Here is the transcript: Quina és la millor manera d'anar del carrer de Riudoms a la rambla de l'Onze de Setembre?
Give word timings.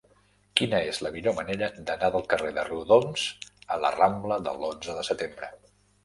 Quina 0.59 0.77
és 0.91 0.99
la 1.05 1.09
millor 1.15 1.33
manera 1.39 1.67
d'anar 1.89 2.07
del 2.15 2.23
carrer 2.31 2.53
de 2.55 2.63
Riudoms 2.69 3.25
a 3.75 3.77
la 3.83 3.91
rambla 3.97 4.39
de 4.47 4.55
l'Onze 4.63 4.97
de 5.01 5.05
Setembre? 5.11 5.51